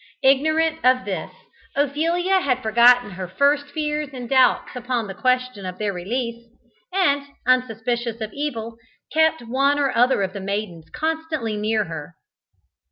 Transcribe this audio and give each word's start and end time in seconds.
Ignorant 0.23 0.83
of 0.83 1.05
this, 1.05 1.31
Ophelia 1.75 2.39
had 2.41 2.63
forgotten 2.63 3.11
her 3.11 3.27
first 3.27 3.67
fears 3.67 4.09
and 4.13 4.27
doubts 4.27 4.75
upon 4.75 5.05
the 5.05 5.13
question 5.13 5.63
of 5.63 5.77
their 5.77 5.93
release, 5.93 6.47
and, 6.91 7.27
unsuspicious 7.45 8.19
of 8.19 8.33
evil, 8.33 8.77
kept 9.13 9.43
one 9.43 9.77
or 9.77 9.95
other 9.95 10.23
of 10.23 10.33
the 10.33 10.39
maidens 10.41 10.89
constantly 10.91 11.55
near 11.55 11.83
her. 11.83 12.15